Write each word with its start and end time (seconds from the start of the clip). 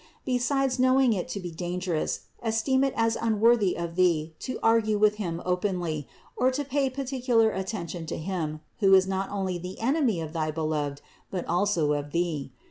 Besides 0.25 0.79
knowing 0.79 1.13
it 1.13 1.27
to 1.29 1.39
be 1.39 1.51
dangerous, 1.51 2.21
esteem 2.41 2.83
it 2.83 2.95
as 2.97 3.15
unworthy 3.21 3.77
of 3.77 3.93
thee 3.95 4.33
to 4.39 4.57
argue 4.63 4.97
with 4.97 5.17
him 5.17 5.43
openly, 5.45 6.07
or 6.35 6.49
to 6.49 6.65
pay 6.65 6.89
particular 6.89 7.51
attention 7.51 8.07
to 8.07 8.17
him, 8.17 8.61
who 8.79 8.95
is 8.95 9.05
not 9.07 9.29
only 9.29 9.59
the 9.59 9.79
enemy 9.79 10.19
of 10.19 10.33
thy 10.33 10.49
Beloved 10.49 11.01
but 11.29 11.45
also 11.45 11.93
of 11.93 12.13
thee. 12.13 12.51